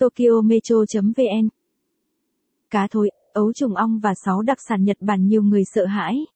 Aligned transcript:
Tokyo 0.00 0.40
Metro.vn 0.44 1.48
Cá 2.70 2.86
thối, 2.90 3.10
ấu 3.32 3.52
trùng 3.52 3.74
ong 3.74 4.00
và 4.02 4.14
6 4.24 4.42
đặc 4.42 4.58
sản 4.68 4.84
Nhật 4.84 4.96
Bản 5.00 5.26
nhiều 5.26 5.42
người 5.42 5.62
sợ 5.74 5.86
hãi. 5.86 6.26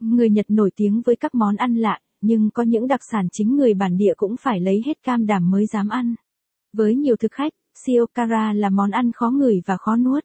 Người 0.00 0.30
Nhật 0.30 0.46
nổi 0.48 0.70
tiếng 0.76 1.02
với 1.06 1.16
các 1.16 1.34
món 1.34 1.56
ăn 1.56 1.74
lạ, 1.74 1.98
nhưng 2.20 2.50
có 2.50 2.62
những 2.62 2.86
đặc 2.86 3.00
sản 3.12 3.28
chính 3.32 3.56
người 3.56 3.74
bản 3.74 3.96
địa 3.96 4.12
cũng 4.16 4.36
phải 4.36 4.60
lấy 4.60 4.82
hết 4.86 5.02
cam 5.02 5.26
đảm 5.26 5.50
mới 5.50 5.66
dám 5.66 5.88
ăn. 5.88 6.14
Với 6.72 6.94
nhiều 6.94 7.16
thực 7.16 7.32
khách, 7.32 7.52
siokara 7.86 8.52
là 8.52 8.70
món 8.70 8.90
ăn 8.90 9.12
khó 9.12 9.30
ngửi 9.30 9.60
và 9.66 9.76
khó 9.76 9.96
nuốt. 9.96 10.24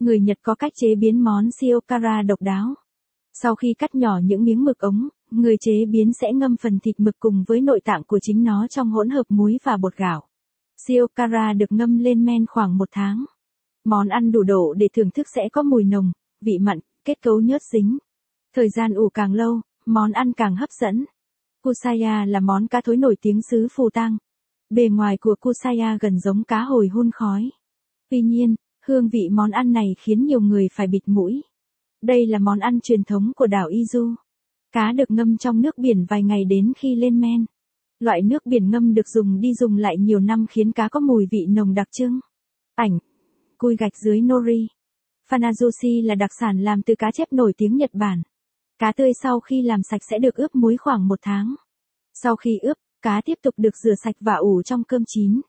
Người 0.00 0.20
Nhật 0.20 0.38
có 0.42 0.54
cách 0.54 0.72
chế 0.76 0.94
biến 0.94 1.24
món 1.24 1.50
siokara 1.60 2.22
độc 2.22 2.42
đáo. 2.42 2.74
Sau 3.32 3.54
khi 3.54 3.74
cắt 3.78 3.94
nhỏ 3.94 4.18
những 4.24 4.44
miếng 4.44 4.64
mực 4.64 4.78
ống, 4.78 5.08
người 5.30 5.56
chế 5.60 5.84
biến 5.90 6.12
sẽ 6.20 6.32
ngâm 6.32 6.56
phần 6.56 6.78
thịt 6.78 7.00
mực 7.00 7.18
cùng 7.18 7.44
với 7.46 7.60
nội 7.60 7.80
tạng 7.84 8.04
của 8.04 8.18
chính 8.22 8.44
nó 8.44 8.66
trong 8.70 8.90
hỗn 8.90 9.10
hợp 9.10 9.24
muối 9.28 9.58
và 9.64 9.76
bột 9.76 9.96
gạo. 9.96 10.22
Shiokara 10.76 11.52
được 11.52 11.72
ngâm 11.72 11.98
lên 11.98 12.24
men 12.24 12.46
khoảng 12.46 12.78
một 12.78 12.88
tháng. 12.92 13.24
Món 13.84 14.08
ăn 14.08 14.32
đủ 14.32 14.42
độ 14.42 14.74
để 14.74 14.88
thưởng 14.92 15.10
thức 15.10 15.26
sẽ 15.34 15.48
có 15.52 15.62
mùi 15.62 15.84
nồng, 15.84 16.12
vị 16.40 16.58
mặn, 16.58 16.78
kết 17.04 17.22
cấu 17.22 17.40
nhớt 17.40 17.62
dính. 17.62 17.98
Thời 18.54 18.68
gian 18.68 18.94
ủ 18.94 19.08
càng 19.08 19.32
lâu, 19.32 19.60
món 19.86 20.12
ăn 20.12 20.32
càng 20.32 20.56
hấp 20.56 20.70
dẫn. 20.70 21.04
Kusaya 21.62 22.24
là 22.26 22.40
món 22.40 22.66
cá 22.66 22.80
thối 22.80 22.96
nổi 22.96 23.16
tiếng 23.20 23.42
xứ 23.42 23.68
Phù 23.72 23.90
Tang. 23.90 24.16
Bề 24.70 24.88
ngoài 24.88 25.16
của 25.16 25.34
Kusaya 25.40 25.98
gần 26.00 26.18
giống 26.18 26.44
cá 26.44 26.62
hồi 26.62 26.88
hun 26.88 27.10
khói. 27.10 27.50
Tuy 28.10 28.22
nhiên, 28.22 28.54
hương 28.86 29.08
vị 29.08 29.28
món 29.32 29.50
ăn 29.50 29.72
này 29.72 29.94
khiến 29.98 30.26
nhiều 30.26 30.40
người 30.40 30.68
phải 30.72 30.86
bịt 30.86 31.02
mũi. 31.06 31.42
Đây 32.02 32.26
là 32.26 32.38
món 32.38 32.58
ăn 32.58 32.80
truyền 32.80 33.04
thống 33.04 33.32
của 33.36 33.46
đảo 33.46 33.68
Izu. 33.68 34.14
Cá 34.72 34.92
được 34.92 35.10
ngâm 35.10 35.36
trong 35.36 35.60
nước 35.60 35.78
biển 35.78 36.04
vài 36.08 36.22
ngày 36.22 36.44
đến 36.44 36.72
khi 36.76 36.94
lên 36.94 37.20
men. 37.20 37.44
Loại 37.98 38.22
nước 38.22 38.46
biển 38.46 38.70
ngâm 38.70 38.94
được 38.94 39.08
dùng 39.08 39.40
đi 39.40 39.54
dùng 39.54 39.76
lại 39.76 39.96
nhiều 39.98 40.20
năm 40.20 40.46
khiến 40.50 40.72
cá 40.72 40.88
có 40.88 41.00
mùi 41.00 41.26
vị 41.30 41.46
nồng 41.48 41.74
đặc 41.74 41.88
trưng. 41.92 42.20
Ảnh. 42.74 42.98
Cùi 43.58 43.76
gạch 43.76 43.96
dưới 43.96 44.20
nori. 44.20 44.66
Fanazushi 45.30 46.06
là 46.06 46.14
đặc 46.14 46.30
sản 46.40 46.58
làm 46.58 46.82
từ 46.82 46.94
cá 46.98 47.10
chép 47.10 47.32
nổi 47.32 47.52
tiếng 47.56 47.76
Nhật 47.76 47.90
Bản. 47.92 48.22
Cá 48.78 48.92
tươi 48.92 49.12
sau 49.22 49.40
khi 49.40 49.62
làm 49.62 49.82
sạch 49.82 50.00
sẽ 50.10 50.18
được 50.18 50.34
ướp 50.34 50.54
muối 50.54 50.76
khoảng 50.76 51.08
một 51.08 51.18
tháng. 51.22 51.54
Sau 52.14 52.36
khi 52.36 52.58
ướp, 52.58 52.76
cá 53.02 53.20
tiếp 53.24 53.38
tục 53.42 53.54
được 53.56 53.76
rửa 53.84 53.94
sạch 54.04 54.16
và 54.20 54.34
ủ 54.34 54.62
trong 54.62 54.84
cơm 54.84 55.02
chín. 55.06 55.40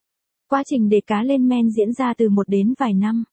Quá 0.50 0.64
trình 0.66 0.90
để 0.90 1.02
cá 1.08 1.24
lên 1.24 1.48
men 1.48 1.70
diễn 1.70 1.94
ra 1.94 2.14
từ 2.18 2.30
một 2.30 2.50
đến 2.50 2.74
vài 2.80 2.94
năm. 2.94 3.24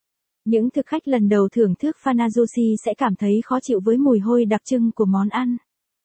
Những 0.45 0.71
thực 0.71 0.87
khách 0.87 1.09
lần 1.09 1.29
đầu 1.29 1.49
thưởng 1.53 1.75
thức 1.75 1.97
Fanazushi 2.03 2.77
sẽ 2.85 2.95
cảm 2.99 3.17
thấy 3.17 3.41
khó 3.45 3.59
chịu 3.63 3.81
với 3.85 3.99
mùi 3.99 4.19
hôi 4.19 4.45
đặc 4.45 4.61
trưng 4.65 4.91
của 4.95 5.05
món 5.05 5.29
ăn. 5.29 5.57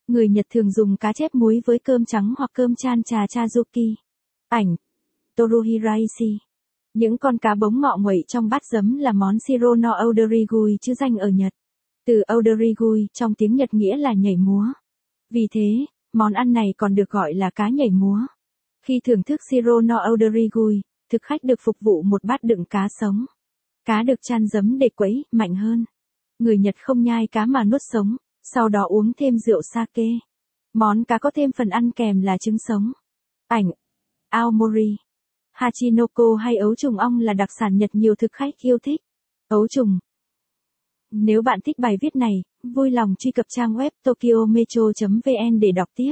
Người 0.08 0.30
Nhật 0.30 0.46
thường 0.54 0.72
dùng 0.72 0.98
cá 0.98 1.14
chép 1.14 1.36
muối 1.36 1.62
với 1.66 1.80
cơm 1.80 2.06
trắng 2.06 2.34
hoặc 2.38 2.52
cơm 2.54 2.76
chan 2.76 3.04
trà 3.04 3.26
chazuki. 3.26 3.96
Ảnh. 4.50 4.76
Toruhiraisi 5.36 6.38
Những 6.94 7.18
con 7.18 7.38
cá 7.38 7.56
bống 7.56 7.82
ngọ 7.82 7.98
nguậy 8.00 8.24
trong 8.28 8.50
bát 8.50 8.62
giấm 8.66 8.98
là 8.98 9.12
món 9.12 9.40
siro 9.48 9.76
no 9.76 10.00
odorigui 10.10 10.78
chứ 10.82 10.94
danh 10.94 11.18
ở 11.18 11.30
Nhật. 11.30 11.54
Từ 12.06 12.22
odorigui 12.38 13.08
trong 13.14 13.34
tiếng 13.34 13.56
Nhật 13.56 13.74
nghĩa 13.74 13.98
là 13.98 14.14
nhảy 14.14 14.36
múa. 14.36 14.66
Vì 15.30 15.48
thế, 15.52 15.86
món 16.14 16.34
ăn 16.34 16.54
này 16.54 16.74
còn 16.78 16.96
được 16.96 17.10
gọi 17.10 17.34
là 17.34 17.50
cá 17.50 17.70
nhảy 17.70 17.90
múa. 17.90 18.20
Khi 18.86 19.00
thưởng 19.04 19.24
thức 19.24 19.40
siro 19.50 19.82
no 19.82 20.06
odorigui, 20.14 20.82
thực 21.12 21.22
khách 21.22 21.44
được 21.44 21.60
phục 21.62 21.76
vụ 21.80 22.02
một 22.02 22.24
bát 22.24 22.44
đựng 22.44 22.66
cá 22.66 22.88
sống. 23.00 23.26
Cá 23.86 24.04
được 24.04 24.20
chan 24.22 24.48
giấm 24.48 24.78
để 24.80 24.90
quấy, 24.90 25.26
mạnh 25.32 25.56
hơn. 25.56 25.86
Người 26.40 26.58
Nhật 26.58 26.76
không 26.80 27.04
nhai 27.04 27.28
cá 27.28 27.46
mà 27.46 27.64
nuốt 27.64 27.82
sống, 27.92 28.18
sau 28.54 28.70
đó 28.70 28.84
uống 28.90 29.14
thêm 29.14 29.38
rượu 29.38 29.62
sake. 29.62 30.04
Món 30.74 31.04
cá 31.04 31.18
có 31.18 31.32
thêm 31.36 31.52
phần 31.52 31.70
ăn 31.70 31.92
kèm 31.92 32.22
là 32.22 32.38
trứng 32.38 32.58
sống. 32.58 32.92
Ảnh. 33.48 33.72
Aomori. 34.30 34.96
Hachinoko 35.52 36.36
hay 36.36 36.56
ấu 36.56 36.76
trùng 36.76 36.98
ong 36.98 37.20
là 37.20 37.34
đặc 37.34 37.50
sản 37.60 37.78
Nhật 37.78 37.90
nhiều 37.94 38.16
thực 38.16 38.32
khách 38.32 38.54
yêu 38.58 38.78
thích. 38.84 39.02
Ấu 39.48 39.68
trùng. 39.68 40.00
Nếu 41.12 41.42
bạn 41.42 41.60
thích 41.62 41.80
bài 41.80 41.98
viết 42.02 42.16
này, 42.16 42.44
vui 42.64 42.92
lòng 42.92 43.16
truy 43.20 43.32
cập 43.32 43.46
trang 43.50 43.74
web 43.74 43.90
tokyometro.vn 44.04 45.60
để 45.60 45.72
đọc 45.72 45.90
tiếp. 45.96 46.12